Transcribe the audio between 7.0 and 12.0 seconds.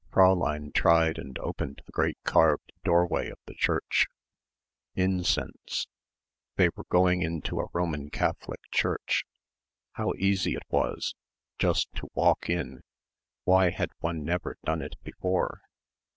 into a Roman Catholic church. How easy it was; just